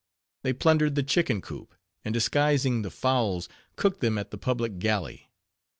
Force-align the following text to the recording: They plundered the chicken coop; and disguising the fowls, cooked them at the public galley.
They 0.41 0.53
plundered 0.53 0.95
the 0.95 1.03
chicken 1.03 1.41
coop; 1.41 1.75
and 2.03 2.11
disguising 2.11 2.81
the 2.81 2.89
fowls, 2.89 3.47
cooked 3.75 3.99
them 4.01 4.17
at 4.17 4.31
the 4.31 4.37
public 4.39 4.79
galley. 4.79 5.29